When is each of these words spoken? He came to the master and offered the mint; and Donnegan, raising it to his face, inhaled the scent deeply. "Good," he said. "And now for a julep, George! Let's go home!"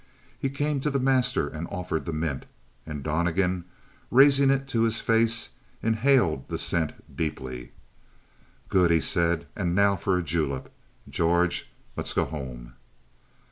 He 0.39 0.49
came 0.49 0.79
to 0.79 0.89
the 0.89 0.97
master 0.99 1.47
and 1.47 1.67
offered 1.69 2.05
the 2.05 2.11
mint; 2.11 2.47
and 2.87 3.03
Donnegan, 3.03 3.65
raising 4.09 4.49
it 4.49 4.67
to 4.69 4.81
his 4.81 4.99
face, 4.99 5.49
inhaled 5.83 6.47
the 6.49 6.57
scent 6.57 7.15
deeply. 7.15 7.71
"Good," 8.67 8.89
he 8.89 8.99
said. 8.99 9.45
"And 9.55 9.75
now 9.75 9.95
for 9.95 10.17
a 10.17 10.23
julep, 10.23 10.71
George! 11.07 11.71
Let's 11.95 12.13
go 12.13 12.25
home!" 12.25 12.73